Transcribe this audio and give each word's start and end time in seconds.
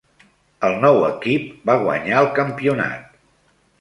El 0.69 0.77
nou 0.85 0.97
equip 1.09 1.45
va 1.71 1.75
guanyar 1.85 2.23
el 2.25 2.31
campionat. 2.41 3.17